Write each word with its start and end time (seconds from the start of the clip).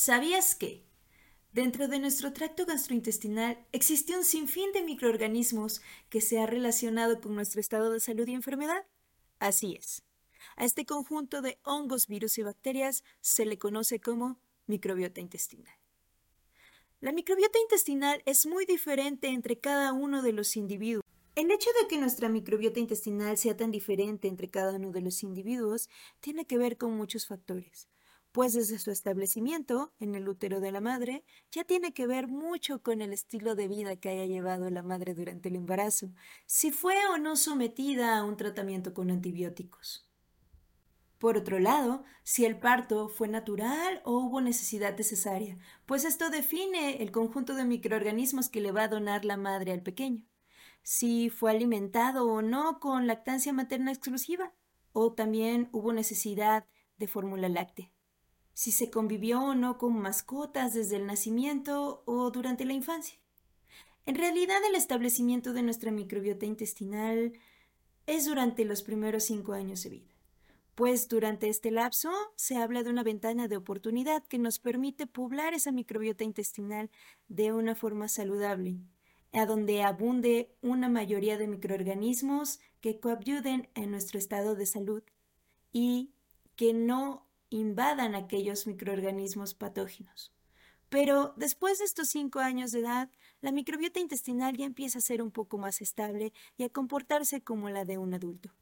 ¿Sabías 0.00 0.54
que? 0.54 0.84
Dentro 1.52 1.88
de 1.88 1.98
nuestro 1.98 2.32
tracto 2.32 2.64
gastrointestinal 2.64 3.66
existe 3.72 4.16
un 4.16 4.22
sinfín 4.22 4.70
de 4.70 4.84
microorganismos 4.84 5.82
que 6.08 6.20
se 6.20 6.38
ha 6.38 6.46
relacionado 6.46 7.20
con 7.20 7.34
nuestro 7.34 7.60
estado 7.60 7.90
de 7.90 7.98
salud 7.98 8.28
y 8.28 8.34
enfermedad. 8.34 8.86
Así 9.40 9.74
es. 9.74 10.04
A 10.54 10.64
este 10.64 10.86
conjunto 10.86 11.42
de 11.42 11.58
hongos, 11.64 12.06
virus 12.06 12.38
y 12.38 12.44
bacterias 12.44 13.02
se 13.20 13.44
le 13.44 13.58
conoce 13.58 13.98
como 13.98 14.38
microbiota 14.68 15.20
intestinal. 15.20 15.74
La 17.00 17.10
microbiota 17.10 17.58
intestinal 17.58 18.22
es 18.24 18.46
muy 18.46 18.66
diferente 18.66 19.26
entre 19.26 19.58
cada 19.58 19.92
uno 19.92 20.22
de 20.22 20.32
los 20.32 20.56
individuos. 20.56 21.02
El 21.34 21.50
hecho 21.50 21.70
de 21.82 21.88
que 21.88 21.98
nuestra 21.98 22.28
microbiota 22.28 22.78
intestinal 22.78 23.36
sea 23.36 23.56
tan 23.56 23.72
diferente 23.72 24.28
entre 24.28 24.48
cada 24.48 24.74
uno 24.74 24.92
de 24.92 25.00
los 25.00 25.24
individuos 25.24 25.88
tiene 26.20 26.44
que 26.44 26.56
ver 26.56 26.78
con 26.78 26.96
muchos 26.96 27.26
factores 27.26 27.88
pues 28.38 28.52
desde 28.52 28.78
su 28.78 28.92
establecimiento 28.92 29.92
en 29.98 30.14
el 30.14 30.28
útero 30.28 30.60
de 30.60 30.70
la 30.70 30.80
madre 30.80 31.24
ya 31.50 31.64
tiene 31.64 31.92
que 31.92 32.06
ver 32.06 32.28
mucho 32.28 32.84
con 32.84 33.02
el 33.02 33.12
estilo 33.12 33.56
de 33.56 33.66
vida 33.66 33.96
que 33.96 34.10
haya 34.10 34.26
llevado 34.26 34.70
la 34.70 34.84
madre 34.84 35.12
durante 35.12 35.48
el 35.48 35.56
embarazo, 35.56 36.12
si 36.46 36.70
fue 36.70 36.94
o 37.12 37.18
no 37.18 37.34
sometida 37.34 38.16
a 38.16 38.22
un 38.22 38.36
tratamiento 38.36 38.94
con 38.94 39.10
antibióticos. 39.10 40.08
Por 41.18 41.36
otro 41.36 41.58
lado, 41.58 42.04
si 42.22 42.44
el 42.44 42.60
parto 42.60 43.08
fue 43.08 43.26
natural 43.26 44.02
o 44.04 44.18
hubo 44.18 44.40
necesidad 44.40 44.94
de 44.94 45.02
cesárea, 45.02 45.58
pues 45.84 46.04
esto 46.04 46.30
define 46.30 47.02
el 47.02 47.10
conjunto 47.10 47.56
de 47.56 47.64
microorganismos 47.64 48.48
que 48.48 48.60
le 48.60 48.70
va 48.70 48.84
a 48.84 48.88
donar 48.88 49.24
la 49.24 49.36
madre 49.36 49.72
al 49.72 49.82
pequeño. 49.82 50.24
Si 50.84 51.28
fue 51.28 51.50
alimentado 51.50 52.28
o 52.28 52.40
no 52.40 52.78
con 52.78 53.08
lactancia 53.08 53.52
materna 53.52 53.90
exclusiva, 53.90 54.54
o 54.92 55.12
también 55.12 55.68
hubo 55.72 55.92
necesidad 55.92 56.66
de 56.98 57.08
fórmula 57.08 57.48
láctea 57.48 57.90
si 58.58 58.72
se 58.72 58.90
convivió 58.90 59.40
o 59.40 59.54
no 59.54 59.78
con 59.78 59.96
mascotas 59.96 60.74
desde 60.74 60.96
el 60.96 61.06
nacimiento 61.06 62.02
o 62.06 62.32
durante 62.32 62.64
la 62.64 62.72
infancia. 62.72 63.16
En 64.04 64.16
realidad 64.16 64.56
el 64.68 64.74
establecimiento 64.74 65.52
de 65.52 65.62
nuestra 65.62 65.92
microbiota 65.92 66.44
intestinal 66.44 67.34
es 68.08 68.26
durante 68.26 68.64
los 68.64 68.82
primeros 68.82 69.22
cinco 69.22 69.52
años 69.52 69.84
de 69.84 69.90
vida, 69.90 70.10
pues 70.74 71.06
durante 71.06 71.48
este 71.48 71.70
lapso 71.70 72.10
se 72.34 72.56
habla 72.56 72.82
de 72.82 72.90
una 72.90 73.04
ventana 73.04 73.46
de 73.46 73.56
oportunidad 73.56 74.24
que 74.24 74.38
nos 74.38 74.58
permite 74.58 75.06
poblar 75.06 75.54
esa 75.54 75.70
microbiota 75.70 76.24
intestinal 76.24 76.90
de 77.28 77.52
una 77.52 77.76
forma 77.76 78.08
saludable, 78.08 78.80
a 79.34 79.46
donde 79.46 79.84
abunde 79.84 80.50
una 80.62 80.88
mayoría 80.88 81.38
de 81.38 81.46
microorganismos 81.46 82.58
que 82.80 82.98
coadyuden 82.98 83.68
en 83.76 83.92
nuestro 83.92 84.18
estado 84.18 84.56
de 84.56 84.66
salud 84.66 85.04
y 85.70 86.10
que 86.56 86.72
no 86.72 87.27
invadan 87.50 88.14
aquellos 88.14 88.66
microorganismos 88.66 89.54
patógenos. 89.54 90.32
Pero 90.88 91.34
después 91.36 91.78
de 91.78 91.84
estos 91.84 92.08
cinco 92.08 92.40
años 92.40 92.72
de 92.72 92.80
edad, 92.80 93.10
la 93.40 93.52
microbiota 93.52 94.00
intestinal 94.00 94.56
ya 94.56 94.64
empieza 94.64 94.98
a 94.98 95.02
ser 95.02 95.22
un 95.22 95.30
poco 95.30 95.58
más 95.58 95.80
estable 95.82 96.32
y 96.56 96.64
a 96.64 96.70
comportarse 96.70 97.42
como 97.42 97.68
la 97.68 97.84
de 97.84 97.98
un 97.98 98.14
adulto. 98.14 98.54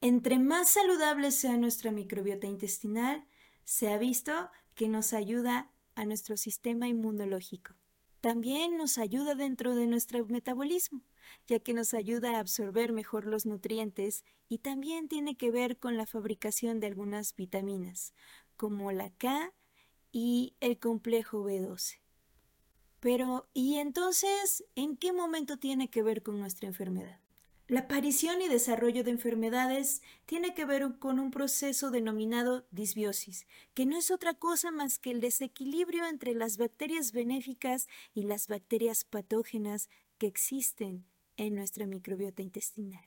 Entre 0.00 0.38
más 0.38 0.70
saludable 0.70 1.30
sea 1.30 1.56
nuestra 1.56 1.90
microbiota 1.90 2.46
intestinal, 2.46 3.26
se 3.64 3.92
ha 3.92 3.98
visto 3.98 4.50
que 4.74 4.88
nos 4.88 5.12
ayuda 5.12 5.70
a 5.94 6.04
nuestro 6.04 6.36
sistema 6.36 6.88
inmunológico. 6.88 7.74
También 8.20 8.76
nos 8.76 8.98
ayuda 8.98 9.34
dentro 9.34 9.74
de 9.74 9.86
nuestro 9.86 10.24
metabolismo 10.26 11.02
ya 11.46 11.58
que 11.58 11.74
nos 11.74 11.94
ayuda 11.94 12.36
a 12.36 12.40
absorber 12.40 12.92
mejor 12.92 13.26
los 13.26 13.46
nutrientes 13.46 14.24
y 14.48 14.58
también 14.58 15.08
tiene 15.08 15.36
que 15.36 15.50
ver 15.50 15.78
con 15.78 15.96
la 15.96 16.06
fabricación 16.06 16.80
de 16.80 16.88
algunas 16.88 17.34
vitaminas, 17.34 18.14
como 18.56 18.92
la 18.92 19.10
K 19.10 19.52
y 20.12 20.54
el 20.60 20.78
complejo 20.78 21.44
B12. 21.44 22.00
Pero, 23.00 23.48
¿y 23.52 23.76
entonces 23.76 24.64
en 24.74 24.96
qué 24.96 25.12
momento 25.12 25.58
tiene 25.58 25.88
que 25.90 26.02
ver 26.02 26.22
con 26.22 26.38
nuestra 26.38 26.66
enfermedad? 26.66 27.20
La 27.68 27.80
aparición 27.80 28.40
y 28.42 28.48
desarrollo 28.48 29.02
de 29.02 29.10
enfermedades 29.10 30.00
tiene 30.24 30.54
que 30.54 30.64
ver 30.64 31.00
con 31.00 31.18
un 31.18 31.32
proceso 31.32 31.90
denominado 31.90 32.64
disbiosis, 32.70 33.44
que 33.74 33.86
no 33.86 33.96
es 33.96 34.12
otra 34.12 34.34
cosa 34.34 34.70
más 34.70 35.00
que 35.00 35.10
el 35.10 35.20
desequilibrio 35.20 36.06
entre 36.06 36.32
las 36.34 36.58
bacterias 36.58 37.10
benéficas 37.10 37.88
y 38.14 38.22
las 38.22 38.46
bacterias 38.46 39.02
patógenas 39.02 39.90
que 40.16 40.28
existen 40.28 41.06
en 41.36 41.56
nuestra 41.56 41.86
microbiota 41.86 42.40
intestinal. 42.40 43.04